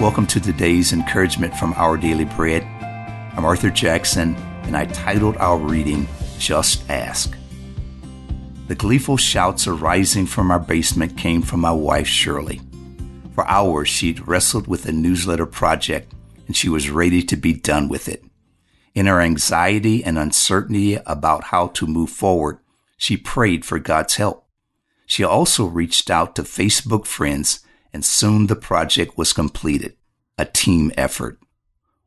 [0.00, 2.62] Welcome to today's encouragement from Our Daily Bread.
[3.36, 7.36] I'm Arthur Jackson, and I titled our reading, Just Ask.
[8.68, 12.62] The gleeful shouts arising from our basement came from my wife, Shirley.
[13.34, 16.14] For hours, she'd wrestled with a newsletter project,
[16.46, 18.24] and she was ready to be done with it.
[18.94, 22.58] In her anxiety and uncertainty about how to move forward,
[22.96, 24.46] she prayed for God's help.
[25.04, 27.60] She also reached out to Facebook friends,
[27.92, 29.96] and soon the project was completed,
[30.40, 31.38] a team effort.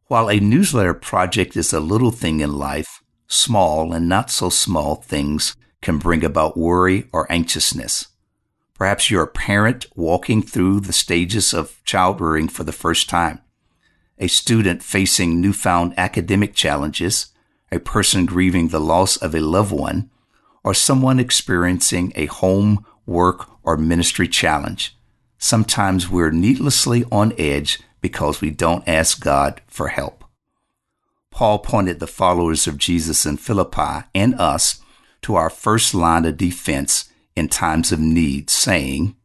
[0.08, 4.96] While a newsletter project is a little thing in life, small and not so small
[4.96, 8.08] things can bring about worry or anxiousness.
[8.74, 13.40] Perhaps you're a parent walking through the stages of child rearing for the first time
[14.20, 17.34] a student facing newfound academic challenges,
[17.72, 20.10] a person grieving the loss of a loved one,
[20.64, 24.96] or someone experiencing a home, work, or ministry challenge.
[25.40, 30.24] Sometimes we're needlessly on edge because we don't ask God for help.
[31.32, 34.80] Paul pointed the followers of Jesus in Philippi and us
[35.24, 39.16] to our first line of defense in times of need, saying,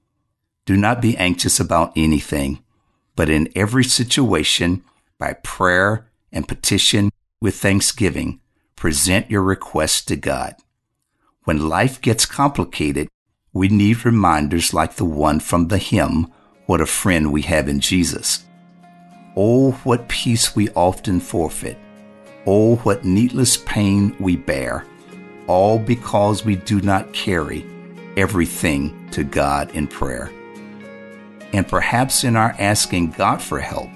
[0.65, 2.61] Do not be anxious about anything
[3.19, 4.85] but in every situation,
[5.19, 8.39] by prayer and petition with thanksgiving,
[8.77, 10.55] present your requests to God.
[11.43, 13.09] When life gets complicated,
[13.53, 16.33] we need reminders like the one from the hymn,
[16.67, 18.45] What a Friend We Have in Jesus.
[19.41, 21.79] Oh, what peace we often forfeit.
[22.45, 24.85] Oh, what needless pain we bear,
[25.47, 27.65] all because we do not carry
[28.17, 30.31] everything to God in prayer
[31.53, 33.91] and perhaps in our asking God for help,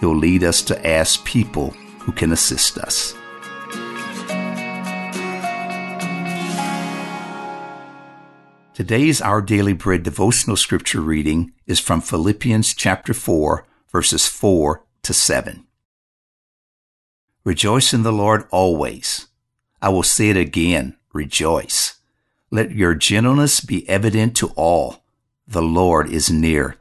[0.00, 3.14] He'll lead us to ask people who can assist us.
[8.74, 15.14] Today's Our Daily Bread devotional scripture reading is from Philippians chapter 4, verses 4 to
[15.14, 15.68] 7.
[17.44, 19.28] Rejoice in the Lord always.
[19.80, 22.00] I will say it again, rejoice.
[22.50, 25.04] Let your gentleness be evident to all.
[25.46, 26.76] The Lord is near.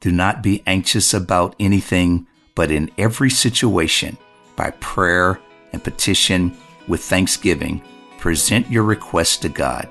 [0.00, 4.16] Do not be anxious about anything, but in every situation,
[4.56, 5.38] by prayer
[5.74, 6.56] and petition
[6.88, 7.82] with thanksgiving,
[8.16, 9.90] present your requests to God.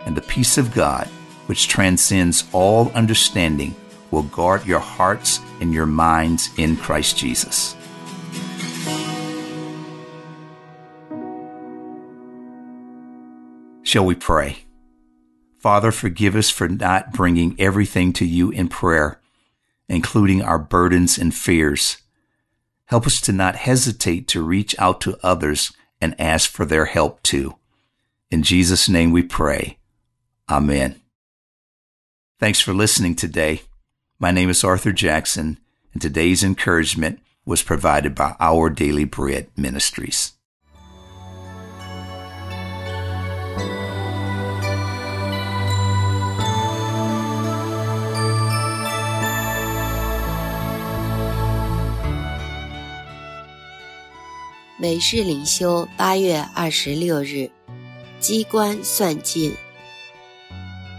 [0.00, 1.06] And the peace of God,
[1.46, 3.76] which transcends all understanding,
[4.10, 7.76] will guard your hearts and your minds in Christ Jesus.
[13.82, 14.64] Shall we pray?
[15.58, 19.20] Father, forgive us for not bringing everything to you in prayer
[19.90, 21.98] including our burdens and fears.
[22.86, 27.22] Help us to not hesitate to reach out to others and ask for their help
[27.22, 27.56] too.
[28.30, 29.78] In Jesus' name we pray.
[30.48, 31.00] Amen.
[32.38, 33.62] Thanks for listening today.
[34.19, 35.57] My name is Arthur Jackson,
[35.93, 40.31] and today's encouragement was provided by Our Daily Bread Ministries.
[54.77, 57.49] 每日灵修，八月二十六日，
[58.19, 59.55] 机关算尽。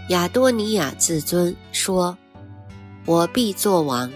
[0.09, 2.20] 亚多尼亚自尊说：“
[3.04, 4.12] ：“我必作王。”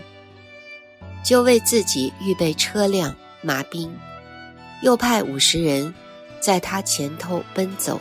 [1.25, 3.93] 就为自己预备车辆、马兵，
[4.83, 5.93] 又派五十人
[6.39, 8.01] 在他前头奔走。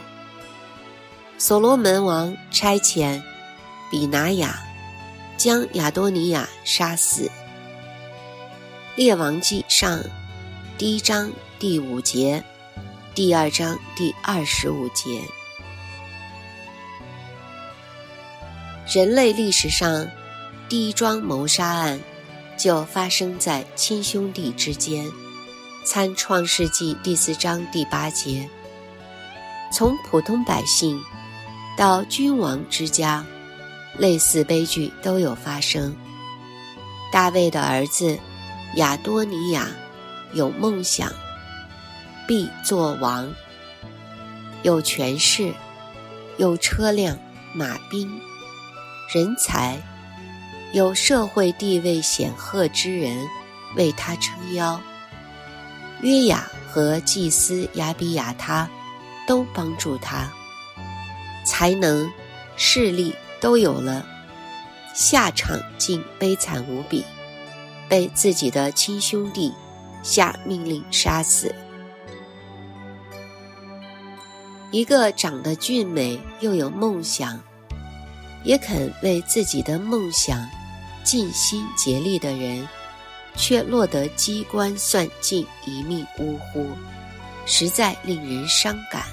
[1.37, 3.21] 所罗门王差遣
[3.89, 4.61] 比拿雅
[5.37, 7.31] 将亚多尼亚杀死。
[8.95, 10.03] 列王记上
[10.77, 11.31] 第一章。
[11.57, 12.43] 第五节，
[13.15, 15.21] 第二章第二十五节。
[18.93, 20.05] 人类历史上
[20.67, 21.99] 第一桩谋杀案
[22.57, 25.11] 就发生在亲兄弟之间，
[25.85, 28.49] 参《创世纪》第四章第八节。
[29.71, 30.99] 从普通百姓
[31.77, 33.23] 到君王之家，
[33.99, 35.95] 类似悲剧都有发生。
[37.11, 38.17] 大卫的儿子
[38.75, 39.69] 亚多尼亚
[40.33, 41.11] 有梦想。
[42.27, 43.31] 必做王，
[44.63, 45.53] 有权势，
[46.37, 47.15] 有车辆、
[47.53, 48.19] 马兵、
[49.13, 49.79] 人才，
[50.75, 53.25] 有社会地位显赫之人
[53.77, 54.77] 为他撑腰。
[56.01, 58.69] 约雅和祭司亚比亚他
[59.25, 60.29] 都帮助他，
[61.45, 62.11] 才能、
[62.57, 64.05] 势力都有了，
[64.93, 67.05] 下场竟悲惨无比，
[67.87, 69.53] 被自己的亲兄弟
[70.03, 71.55] 下命令杀死。
[74.71, 77.39] 一个长得俊美又有梦想，
[78.43, 80.45] 也肯为自己的梦想
[81.05, 82.67] 尽心竭力的人，
[83.37, 86.67] 却落得机关算尽，一命呜呼，
[87.45, 89.03] 实在令人伤感。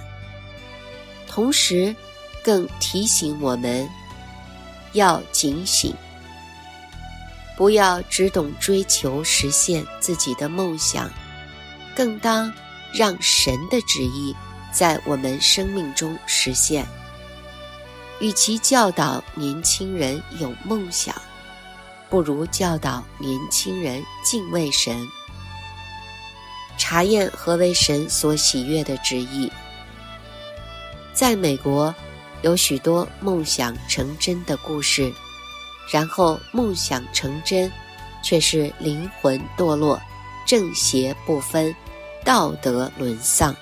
[1.28, 1.94] 同时，
[2.42, 3.88] 更提醒我们
[4.94, 5.94] 要警醒，
[7.56, 11.10] 不要只懂追求实现自己的梦想，
[11.94, 12.52] 更当
[12.92, 14.34] 让神的旨意
[14.72, 16.86] 在我们生命中实现。
[18.20, 21.14] 与其教导年轻人有梦想，
[22.12, 25.08] 不如教导年轻人敬畏神，
[26.76, 29.50] 查验何为神所喜悦的旨意。
[31.14, 31.94] 在美国，
[32.42, 35.10] 有许多梦想成真的故事，
[35.90, 37.72] 然后梦想成真，
[38.22, 39.98] 却是灵魂堕落，
[40.46, 41.74] 正邪不分，
[42.26, 43.56] 道德沦丧。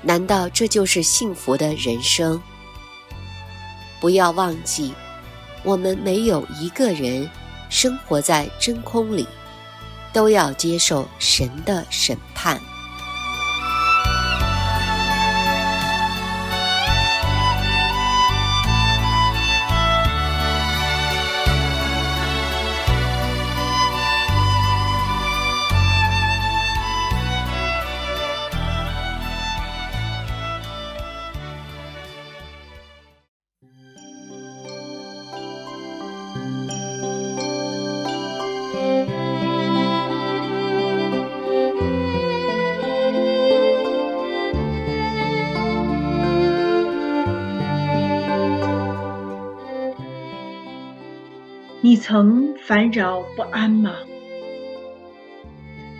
[0.00, 2.42] 难道这就是幸福的人生？
[4.00, 4.94] 不要忘记。
[5.66, 7.28] 我们没有一个人
[7.68, 9.26] 生活在真空里，
[10.12, 12.60] 都要接受神的审判。
[51.82, 53.96] 你曾烦扰不安吗？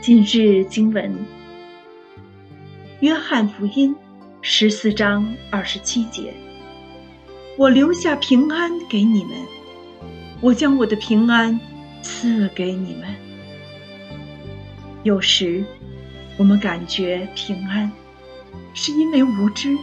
[0.00, 1.12] 今日经文，
[3.00, 3.94] 《约翰福音》
[4.40, 6.32] 十四章二十七节
[7.58, 9.37] ：“我留下平安给你们，
[10.40, 11.61] 我将我的平安
[12.00, 13.14] 赐给你们。”
[15.05, 15.62] 有时，
[16.38, 17.93] 我们感觉平安，
[18.72, 19.76] 是因为无知；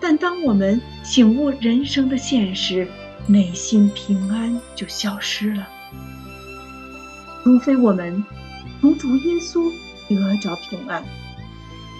[0.00, 2.88] 但当我们醒悟人生的现实，
[3.28, 5.66] 内心平安就消失了，
[7.42, 8.24] 除非我们
[8.80, 9.72] 从主耶稣
[10.08, 11.02] 得着平安，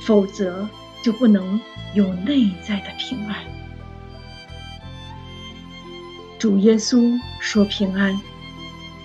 [0.05, 0.69] 否则
[1.03, 1.61] 就不能
[1.95, 3.37] 有内在的平安。
[6.39, 8.17] 主耶稣说平安，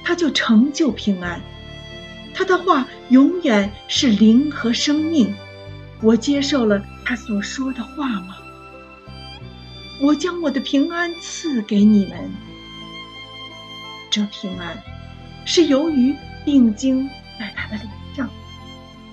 [0.04, 1.42] 他就成就平安，
[2.36, 5.34] 他的话永远是灵和生命。
[6.02, 8.38] 我接受了他所说的话吗？
[10.01, 12.31] 我将我的平安赐给你们。
[14.09, 14.81] 这平安，
[15.45, 17.07] 是由于定睛
[17.39, 18.30] 在他的脸上，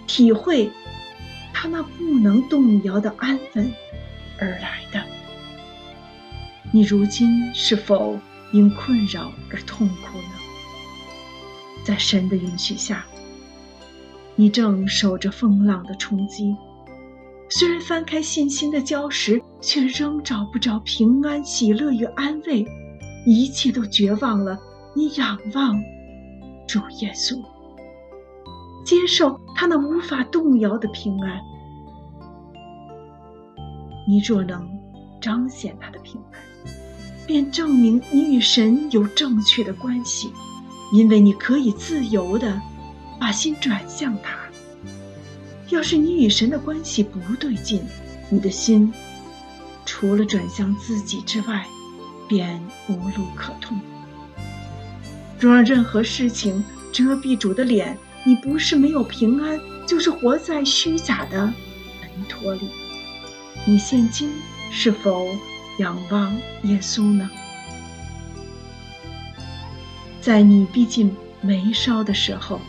[0.06, 0.70] 体会
[1.52, 3.72] 他那不能动摇的安稳
[4.40, 5.04] 而来的。
[6.72, 8.18] 你如今是否
[8.52, 10.34] 因困扰而痛苦呢？
[11.84, 13.04] 在神的允许下，
[14.36, 16.56] 你正受着风浪的冲击。
[17.50, 22.66] 虽然翻开信心的礁石，却仍找不着平安、喜乐与安慰，
[23.26, 24.58] 一切都绝望了。
[24.94, 25.80] 你仰望
[26.66, 27.40] 主耶稣，
[28.84, 31.40] 接受他那无法动摇的平安。
[34.06, 34.68] 你若能
[35.20, 36.40] 彰显他的平安，
[37.26, 40.30] 便证明你与神有正确的关系，
[40.92, 42.60] 因为你可以自由的
[43.18, 44.47] 把心转向他。
[45.70, 47.82] 要是你与神的关系不对劲，
[48.30, 48.92] 你的心
[49.84, 51.66] 除了转向自己之外，
[52.26, 53.78] 便无路可通。
[55.38, 61.54] 若让任何事情遮蔽主的脸，你不是没有平安，就是活在虚假的门
[62.28, 62.70] 托里。
[63.66, 64.32] 你现今
[64.70, 65.28] 是否
[65.78, 67.28] 仰望耶稣呢？
[70.20, 72.60] 在你逼近眉梢的时候，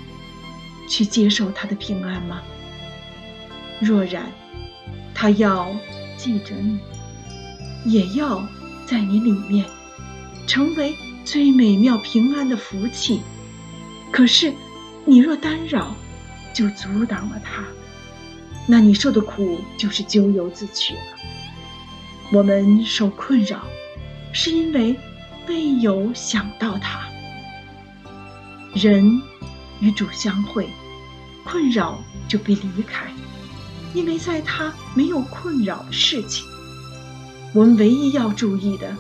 [0.88, 2.42] 去接受他的平安吗？
[3.80, 4.32] 若然，
[5.14, 5.74] 他要
[6.18, 6.80] 记着你，
[7.86, 8.46] 也要
[8.86, 9.66] 在你里面
[10.48, 13.22] 成为最美妙平安的福气。
[14.12, 14.54] 可是，
[15.06, 15.96] 你若干扰，
[16.54, 17.64] 就阻挡了他，
[18.68, 21.02] 那你受的苦就是咎由自取了。
[22.32, 23.64] 我们受困扰，
[24.34, 24.96] 是因为
[25.48, 27.00] 未有想到他。
[28.74, 29.22] 人
[29.80, 30.68] 与主相会，
[31.44, 33.06] 困扰就被离开。
[33.94, 36.46] 因为在他没有困扰的事情，
[37.54, 38.96] 我们唯一要注意的，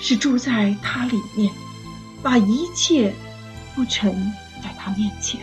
[0.00, 1.52] 是住在他里面，
[2.22, 3.14] 把一切
[3.74, 4.12] 不沉
[4.62, 5.40] 在他面前，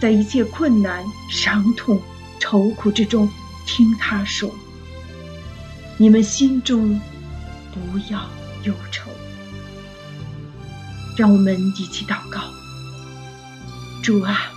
[0.00, 2.00] 在一切困难、伤痛、
[2.38, 3.28] 愁苦之中，
[3.66, 4.50] 听他说
[5.98, 7.00] ：“你们心中
[7.72, 8.20] 不要
[8.64, 9.10] 忧愁。”
[11.16, 12.40] 让我们一起祷告，
[14.02, 14.52] 主啊，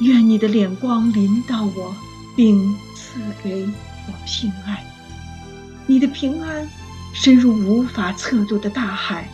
[0.00, 1.94] 愿你的脸光临到我，
[2.36, 3.66] 并赐给
[4.06, 4.78] 我平安。
[5.86, 6.68] 你的平安
[7.12, 9.28] 深入无法测度的大海，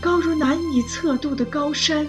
[0.00, 2.06] 高如难以测度的高山。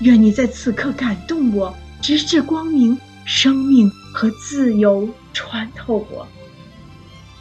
[0.00, 6.26] 愿你在此刻感动我，直至光明、生命和自由穿透我。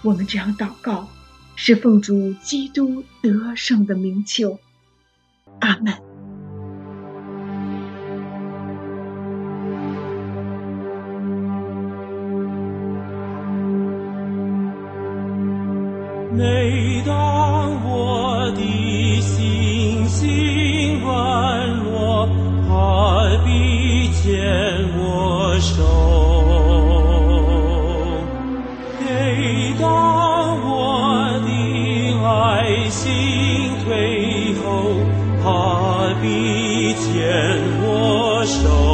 [0.02, 1.08] 我们这样祷告，
[1.56, 4.60] 是奉主基督得胜的名求。
[5.60, 6.09] 阿门。
[16.32, 18.62] 每当我的
[19.22, 22.30] 心心软弱，
[22.68, 22.72] 他
[23.44, 24.30] 必牵
[24.96, 25.84] 我手；
[29.04, 29.84] 每当
[30.62, 31.50] 我的
[32.24, 33.10] 爱心
[33.84, 34.68] 退后，
[35.44, 37.10] 他必牵
[37.82, 38.89] 我手。